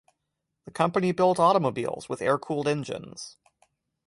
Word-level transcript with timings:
The 0.65 0.71
company 0.71 1.11
built 1.11 1.37
automobiles 1.39 2.09
with 2.09 2.23
air-cooled 2.23 2.67
engines. 2.67 3.37